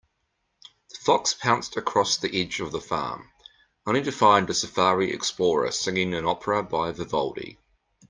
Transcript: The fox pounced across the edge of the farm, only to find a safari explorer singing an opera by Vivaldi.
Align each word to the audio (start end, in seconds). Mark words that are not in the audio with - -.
The 0.89 0.97
fox 0.97 1.35
pounced 1.35 1.77
across 1.77 2.17
the 2.17 2.41
edge 2.41 2.59
of 2.59 2.71
the 2.71 2.81
farm, 2.81 3.29
only 3.85 4.01
to 4.01 4.11
find 4.11 4.49
a 4.49 4.53
safari 4.55 5.13
explorer 5.13 5.69
singing 5.69 6.15
an 6.15 6.25
opera 6.25 6.63
by 6.63 6.91
Vivaldi. 6.91 7.59